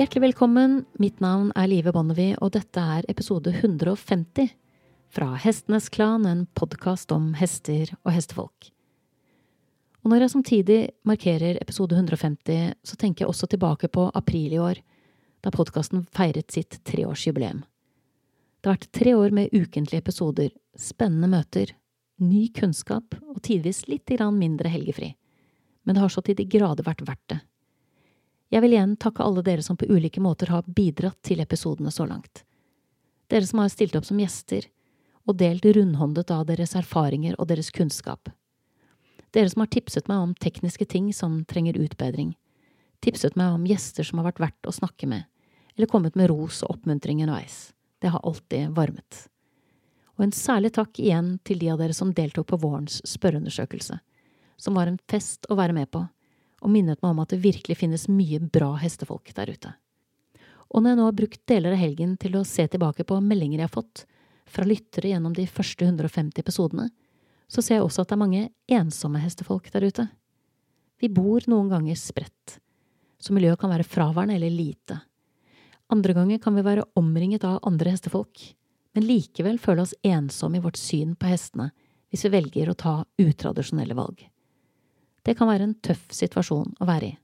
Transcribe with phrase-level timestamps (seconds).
[0.00, 0.86] Hjertelig velkommen.
[0.96, 4.46] Mitt navn er Live Bonnevie, og dette er episode 150
[5.12, 8.70] fra Hestenes Klan, en podkast om hester og hestefolk.
[10.00, 14.62] Og når jeg samtidig markerer episode 150, så tenker jeg også tilbake på april i
[14.70, 14.80] år,
[15.44, 17.60] da podkasten feiret sitt treårsjubileum.
[17.60, 20.48] Det har vært tre år med ukentlige episoder,
[20.80, 21.76] spennende møter,
[22.24, 25.12] ny kunnskap og tidvis litt mindre helgefri.
[25.84, 27.42] Men det har så til de grader vært verdt det.
[28.50, 32.06] Jeg vil igjen takke alle dere som på ulike måter har bidratt til episodene så
[32.10, 32.42] langt.
[33.30, 34.66] Dere som har stilt opp som gjester,
[35.28, 38.32] og delt rundhåndet av deres erfaringer og deres kunnskap.
[39.30, 42.32] Dere som har tipset meg om tekniske ting som trenger utbedring,
[43.04, 45.28] tipset meg om gjester som har vært verdt å snakke med,
[45.76, 47.70] eller kommet med ros og oppmuntring underveis.
[48.02, 49.28] Det har alltid varmet.
[50.18, 54.00] Og en særlig takk igjen til de av dere som deltok på vårens spørreundersøkelse,
[54.58, 56.02] som var en fest å være med på,
[56.60, 59.72] og minnet meg om at det virkelig finnes mye bra hestefolk der ute.
[60.70, 63.62] Og når jeg nå har brukt deler av helgen til å se tilbake på meldinger
[63.62, 64.04] jeg har fått,
[64.50, 66.88] fra lyttere gjennom de første 150 episodene,
[67.50, 70.06] så ser jeg også at det er mange ensomme hestefolk der ute.
[71.02, 72.58] Vi bor noen ganger spredt,
[73.18, 75.00] så miljøet kan være fraværende eller lite.
[75.90, 78.42] Andre ganger kan vi være omringet av andre hestefolk,
[78.94, 81.70] men likevel føle oss ensomme i vårt syn på hestene
[82.10, 84.22] hvis vi velger å ta utradisjonelle valg.
[85.26, 87.16] Det kan være en tøff situasjon å være i.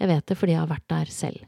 [0.00, 1.44] Jeg vet det fordi jeg har vært der selv.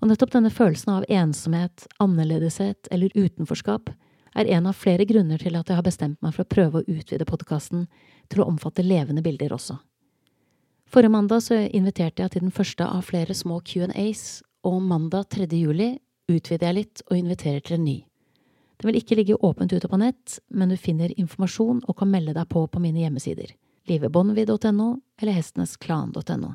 [0.00, 3.90] Og nettopp denne følelsen av ensomhet, annerledeshet eller utenforskap
[4.38, 6.88] er en av flere grunner til at jeg har bestemt meg for å prøve å
[6.88, 7.86] utvide podkasten
[8.30, 9.76] til å omfatte levende bilder også.
[10.90, 15.46] Forrige mandag så inviterte jeg til den første av flere små Q&As, og mandag 3.
[15.56, 15.92] juli
[16.30, 17.98] utvider jeg litt og inviterer til en ny.
[18.80, 22.34] Den vil ikke ligge åpent ute på nett, men du finner informasjon og kan melde
[22.36, 23.52] deg på på mine hjemmesider,
[23.88, 24.88] livebonnevie.no
[25.20, 26.52] eller hestenesklan.no.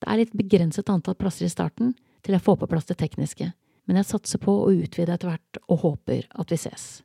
[0.00, 3.50] Det er litt begrenset antall plasser i starten til jeg får på plass det tekniske,
[3.84, 7.02] men jeg satser på å utvide etter hvert og håper at vi ses.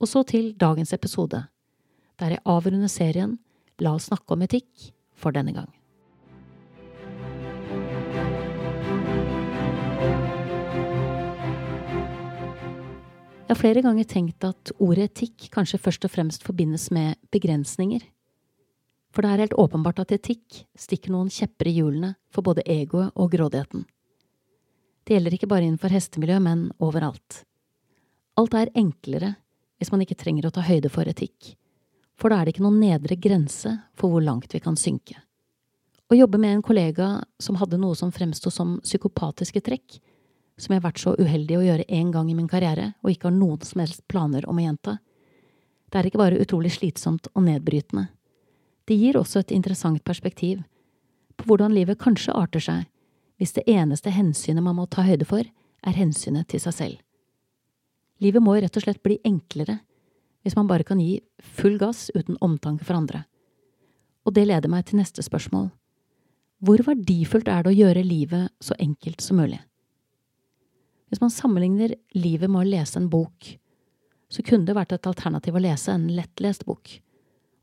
[0.00, 1.44] Og så til dagens episode,
[2.20, 3.38] der jeg avrunder serien
[3.82, 5.66] La oss snakke om etikk for denne gang.
[13.44, 18.00] Jeg har flere ganger tenkt at ordet etikk kanskje først og fremst forbindes med begrensninger.
[19.14, 23.14] For det er helt åpenbart at etikk stikker noen kjepper i hjulene for både egoet
[23.14, 23.84] og grådigheten.
[25.04, 27.44] Det gjelder ikke bare innenfor hestemiljøet, men overalt.
[28.40, 29.36] Alt er enklere
[29.78, 31.52] hvis man ikke trenger å ta høyde for etikk,
[32.18, 35.20] for da er det ikke noen nedre grense for hvor langt vi kan synke.
[36.10, 37.08] Å jobbe med en kollega
[37.42, 40.00] som hadde noe som fremsto som psykopatiske trekk,
[40.58, 43.28] som jeg har vært så uheldig å gjøre én gang i min karriere og ikke
[43.30, 44.98] har noen som helst planer om å gjenta,
[45.90, 48.08] det er ikke bare utrolig slitsomt og nedbrytende.
[48.84, 50.62] Det gir også et interessant perspektiv
[51.38, 52.84] på hvordan livet kanskje arter seg
[53.40, 55.42] hvis det eneste hensynet man må ta høyde for,
[55.84, 56.98] er hensynet til seg selv.
[58.22, 59.80] Livet må rett og slett bli enklere
[60.44, 63.24] hvis man bare kan gi full gass uten omtanke for andre.
[64.24, 65.70] Og det leder meg til neste spørsmål.
[66.64, 69.58] Hvor verdifullt er det å gjøre livet så enkelt som mulig?
[71.08, 73.50] Hvis man sammenligner livet med å lese en bok,
[74.32, 76.96] så kunne det vært et alternativ å lese en lettlest bok.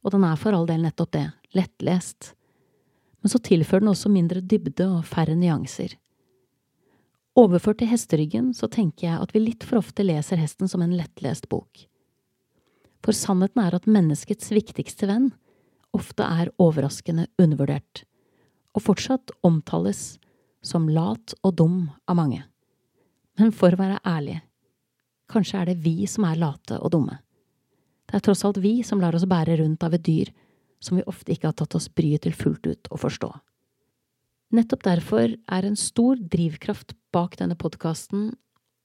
[0.01, 2.33] Og den er for all del nettopp det, lettlest
[3.21, 5.93] men så tilfører den også mindre dybde og færre nyanser.
[7.37, 10.95] Overført til hesteryggen så tenker jeg at vi litt for ofte leser hesten som en
[10.97, 11.85] lettlest bok.
[13.01, 15.31] For sannheten er at menneskets viktigste venn
[15.95, 18.03] ofte er overraskende undervurdert,
[18.75, 20.17] og fortsatt omtales
[20.65, 21.79] som lat og dum
[22.09, 22.43] av mange.
[23.39, 24.37] Men for å være ærlig,
[25.31, 27.17] kanskje er det vi som er late og dumme.
[28.11, 30.33] Det er tross alt vi som lar oss bære rundt av et dyr
[30.83, 33.29] som vi ofte ikke har tatt oss bryet til fullt ut å forstå.
[34.51, 38.33] Nettopp derfor er en stor drivkraft bak denne podkasten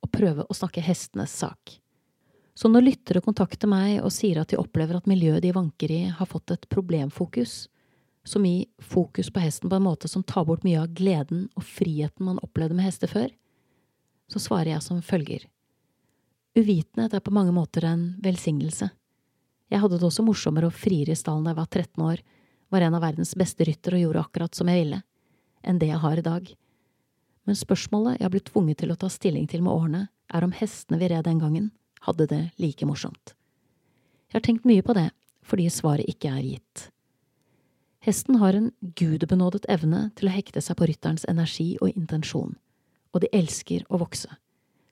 [0.04, 1.80] å prøve å snakke hestenes sak.
[2.54, 6.02] Så når lyttere kontakter meg og sier at de opplever at miljøet de vanker i,
[6.06, 7.66] har fått et problemfokus,
[8.26, 11.66] som i fokus på hesten på en måte som tar bort mye av gleden og
[11.66, 13.28] friheten man opplevde med hester før,
[14.30, 15.44] så svarer jeg som følger.
[16.56, 18.88] Uvitenhet er på mange måter en velsignelse.
[19.72, 22.22] Jeg hadde det også morsommere og friere i stallen da jeg var 13 år,
[22.70, 25.00] var en av verdens beste ryttere og gjorde akkurat som jeg ville,
[25.66, 26.50] enn det jeg har i dag.
[27.46, 30.02] Men spørsmålet jeg har blitt tvunget til å ta stilling til med årene,
[30.34, 31.70] er om hestene vi red den gangen,
[32.02, 33.34] hadde det like morsomt.
[34.30, 35.08] Jeg har tenkt mye på det,
[35.46, 36.88] fordi svaret ikke er gitt.
[38.06, 42.54] Hesten har en gudebenådet evne til å hekte seg på rytterens energi og intensjon,
[43.14, 44.30] og de elsker å vokse,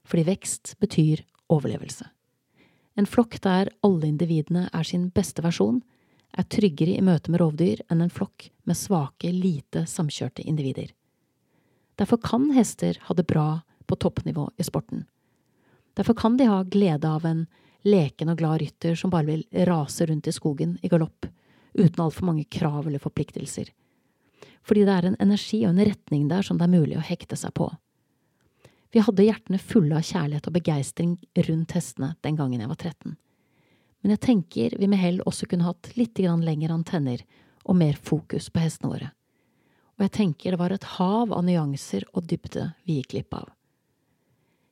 [0.07, 2.07] fordi vekst betyr overlevelse.
[2.95, 5.83] En flokk der alle individene er sin beste versjon,
[6.35, 10.91] er tryggere i møte med rovdyr enn en flokk med svake, lite samkjørte individer.
[11.99, 15.05] Derfor kan hester ha det bra på toppnivå i sporten.
[15.95, 17.47] Derfor kan de ha glede av en
[17.87, 21.29] leken og glad rytter som bare vil rase rundt i skogen i galopp,
[21.75, 23.71] uten altfor mange krav eller forpliktelser.
[24.65, 27.37] Fordi det er en energi og en retning der som det er mulig å hekte
[27.39, 27.69] seg på.
[28.95, 31.15] Vi hadde hjertene fulle av kjærlighet og begeistring
[31.49, 33.17] rundt hestene den gangen jeg var 13.
[34.05, 37.25] Men jeg tenker vi med hell også kunne hatt litt lengre antenner
[37.65, 39.09] og mer fokus på hestene våre.
[39.99, 43.51] Og jeg tenker det var et hav av nyanser og dybde vi gikk glipp av.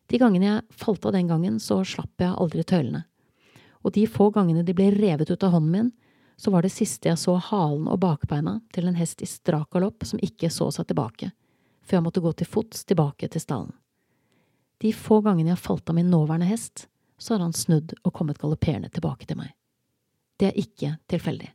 [0.06, 3.02] De gangene jeg falt av den gangen, så slapp jeg aldri tøylene.
[3.82, 5.92] Og de få gangene de ble revet ut av hånden min,
[6.36, 10.06] så var det siste jeg så halen og bakbeina til en hest i strak galopp
[10.06, 11.34] som ikke så seg tilbake,
[11.82, 13.72] før jeg måtte gå til fots tilbake til stallen.
[14.82, 16.88] De få gangene jeg har falt av min nåværende hest,
[17.18, 19.52] så har han snudd og kommet galopperende tilbake til meg.
[20.40, 21.52] Det er ikke tilfeldig.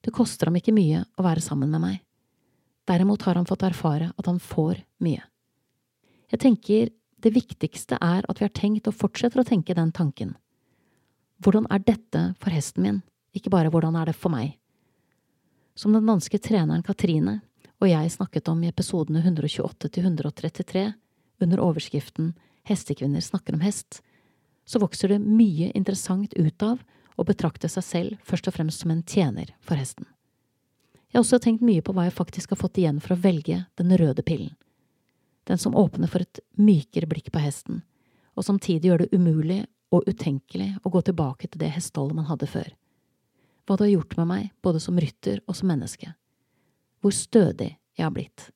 [0.00, 1.96] Det koster ham ikke mye å være sammen med meg.
[2.86, 5.24] Derimot har han fått erfare at han får mye.
[6.30, 10.36] Jeg tenker det viktigste er at vi har tenkt og fortsetter å tenke den tanken.
[11.42, 13.02] Hvordan er dette for hesten min,
[13.34, 14.54] ikke bare hvordan er det for meg?
[15.74, 17.40] Som den danske treneren Katrine
[17.80, 20.90] og jeg snakket om i episodene 128 til 133
[21.40, 22.34] under overskriften
[22.68, 24.02] Hestekvinner snakker om hest,
[24.68, 26.82] så vokser det mye interessant ut av
[27.16, 30.06] å betrakte seg selv først og fremst som en tjener for hesten.
[31.10, 33.64] Jeg har også tenkt mye på hva jeg faktisk har fått igjen for å velge
[33.80, 34.52] den røde pillen
[35.50, 37.82] den som åpner for et mykere blikk på hesten,
[38.38, 42.46] og samtidig gjør det umulig og utenkelig å gå tilbake til det hesteholdet man hadde
[42.46, 42.68] før.
[43.66, 46.12] Hva det har gjort med meg, både som rytter og som menneske.
[47.02, 48.50] Hvor stødig jeg har blitt.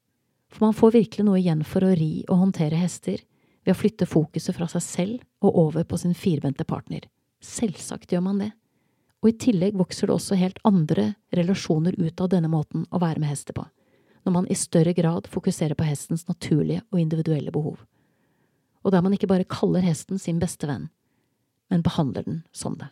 [0.55, 3.19] For man får virkelig noe igjen for å ri og håndtere hester
[3.65, 7.09] ved å flytte fokuset fra seg selv og over på sin firbente partner.
[7.43, 8.53] Selvsagt gjør man det.
[9.25, 13.23] Og i tillegg vokser det også helt andre relasjoner ut av denne måten å være
[13.25, 13.67] med hester på
[14.25, 17.77] når man i større grad fokuserer på hestens naturlige og individuelle behov,
[18.81, 20.89] og der man ikke bare kaller hesten sin beste venn,
[21.69, 22.89] men behandler den som det.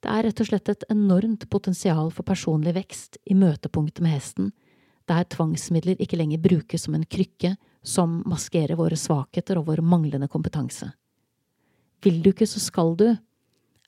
[0.00, 4.52] Det er rett og slett et enormt potensial for personlig vekst i møtepunktet med hesten,
[5.06, 7.54] der tvangsmidler ikke lenger brukes som en krykke
[7.86, 10.90] som maskerer våre svakheter og vår manglende kompetanse.
[12.02, 13.06] Vil du ikke, så skal du,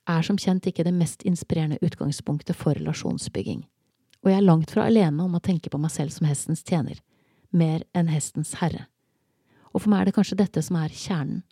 [0.09, 3.65] er som kjent ikke det mest inspirerende utgangspunktet for relasjonsbygging
[4.19, 6.99] og jeg er langt fra alene om å tenke på meg selv som hestens tjener,
[7.55, 8.87] mer enn hestens herre.
[9.71, 11.43] Og for meg er det kanskje dette som er kjernen.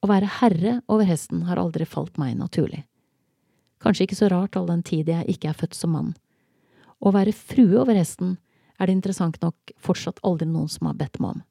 [0.00, 2.84] Å være herre over hesten har aldri falt meg naturlig.
[3.80, 6.14] Kanskje ikke så rart all den tid jeg ikke er født som mann.
[7.00, 8.36] Å være frue over hesten
[8.80, 11.42] er det interessant nok fortsatt aldri noen som har bedt meg om.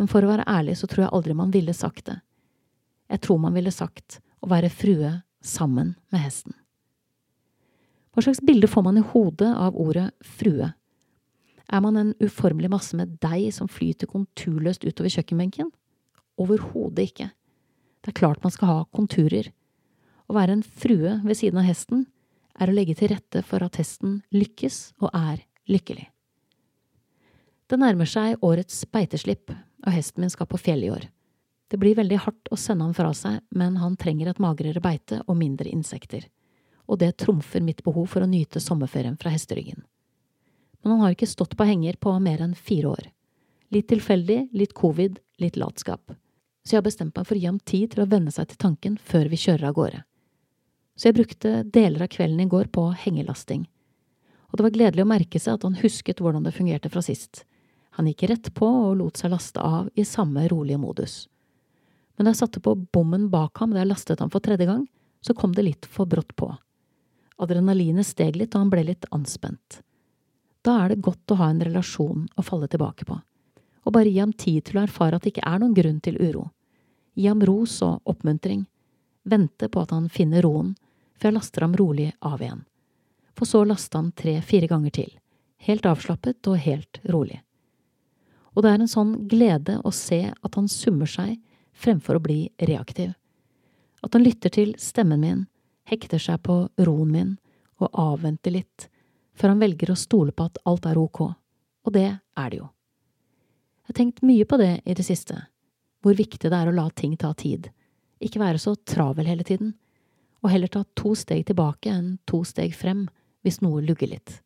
[0.00, 2.20] Men for å være ærlig så tror jeg aldri man ville sagt det.
[3.10, 5.14] Jeg tror man ville sagt å være frue
[5.44, 6.54] sammen med hesten.
[8.10, 10.70] Hva slags bilde får man i hodet av ordet frue?
[11.70, 15.70] Er man en uformelig masse med deig som flyter konturløst utover kjøkkenbenken?
[16.40, 17.28] Overhodet ikke.
[18.00, 19.52] Det er klart man skal ha konturer.
[20.26, 22.08] Å være en frue ved siden av hesten
[22.60, 26.08] er å legge til rette for at hesten lykkes og er lykkelig.
[27.70, 29.52] Det nærmer seg årets beiteslipp,
[29.86, 31.06] og hesten min skal på fjell i år.
[31.70, 35.20] Det blir veldig hardt å sende ham fra seg, men han trenger et magrere beite
[35.26, 36.26] og mindre insekter
[36.90, 39.84] og det trumfer mitt behov for å nyte sommerferien fra hesteryggen.
[40.82, 43.10] Men han har ikke stått på henger på mer enn fire år.
[43.70, 46.10] Litt tilfeldig, litt covid, litt latskap.
[46.66, 48.58] Så jeg har bestemt meg for å gi ham tid til å venne seg til
[48.64, 50.00] tanken før vi kjører av gårde.
[50.98, 53.68] Så jeg brukte deler av kvelden i går på hengelasting.
[54.50, 57.44] Og det var gledelig å merke seg at han husket hvordan det fungerte fra sist.
[57.98, 61.14] Han gikk rett på og lot seg laste av i samme rolige modus.
[62.16, 64.84] Men da jeg satte på bommen bak ham da jeg lastet ham for tredje gang,
[65.20, 66.50] så kom det litt for brått på.
[67.40, 69.80] Adrenalinet steg litt, og han ble litt anspent.
[70.60, 73.16] Da er det godt å ha en relasjon å falle tilbake på,
[73.84, 76.20] og bare gi ham tid til å erfare at det ikke er noen grunn til
[76.20, 76.50] uro.
[77.16, 78.66] Gi ham ros og oppmuntring.
[79.24, 80.74] Vente på at han finner roen,
[81.16, 82.64] før jeg laster ham rolig av igjen.
[83.36, 85.14] For så laste ham tre–fire ganger til,
[85.64, 87.40] helt avslappet og helt rolig.
[88.60, 91.38] Og det er en sånn glede å se at han summer seg
[91.72, 93.14] fremfor å bli reaktiv.
[94.04, 95.46] At han lytter til stemmen min,
[95.88, 97.30] hekter seg på roen min
[97.80, 98.90] og avventer litt,
[99.32, 102.66] før han velger å stole på at alt er ok, og det er det jo.
[103.80, 105.38] Jeg har tenkt mye på det i det siste,
[106.04, 107.70] hvor viktig det er å la ting ta tid,
[108.20, 109.72] ikke være så travel hele tiden,
[110.44, 113.06] og heller ta to steg tilbake enn to steg frem
[113.40, 114.36] hvis noe lugger litt.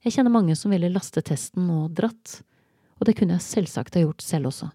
[0.00, 2.40] Jeg kjenner mange som ville lastet testen og dratt,
[2.98, 4.70] og det kunne jeg selvsagt ha gjort selv også.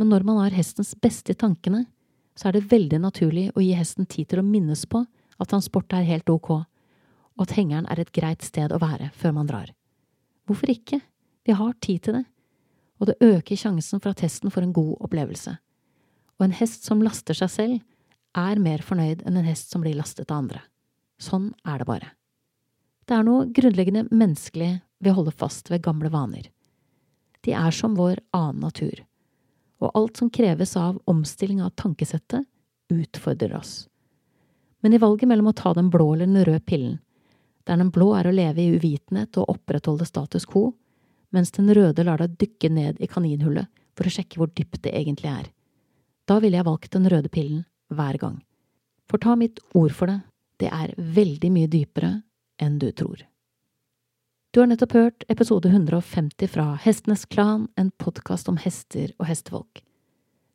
[0.00, 1.84] Men når man har hestens beste i tankene,
[2.36, 5.02] så er det veldig naturlig å gi hesten tid til å minnes på
[5.40, 9.34] at transport er helt ok, og at hengeren er et greit sted å være før
[9.36, 9.72] man drar.
[10.48, 11.00] Hvorfor ikke?
[11.44, 12.24] Vi har tid til det.
[13.00, 15.54] og det øker sjansen for at hesten får en god opplevelse.
[16.36, 17.78] Og en hest som laster seg selv,
[18.36, 20.60] er mer fornøyd enn en hest som blir lastet av andre.
[21.16, 22.10] Sånn er det bare.
[23.08, 26.50] Det er noe grunnleggende menneskelig ved å holde fast ved gamle vaner.
[27.44, 29.04] De er som vår annen natur,
[29.80, 32.44] og alt som kreves av omstilling av tankesettet,
[32.90, 33.88] utfordrer oss.
[34.80, 36.98] Men i valget mellom å ta den blå eller den røde pillen,
[37.64, 40.72] der den blå er å leve i uvitenhet og opprettholde status quo,
[41.30, 44.94] mens den røde lar deg dykke ned i kaninhullet for å sjekke hvor dypt det
[44.96, 45.50] egentlig er.
[46.26, 48.40] Da ville jeg valgt den røde pillen hver gang.
[49.10, 50.20] For ta mitt ord for det,
[50.60, 52.12] det er veldig mye dypere
[52.60, 53.22] enn du tror.
[54.50, 59.84] Du har nettopp hørt episode 150 fra Hestenes Klan, en podkast om hester og hestefolk.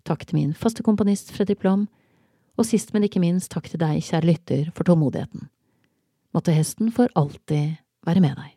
[0.03, 1.85] Takk til min faste komponist Fredrik Blom,
[2.59, 5.47] og sist, men ikke minst, takk til deg, kjære lytter, for tålmodigheten.
[6.35, 8.54] Måtte hesten for alltid være med deg.